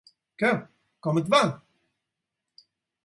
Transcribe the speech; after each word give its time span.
Què, 0.43 0.49
com 1.07 1.21
et 1.21 1.29
va? 1.35 1.43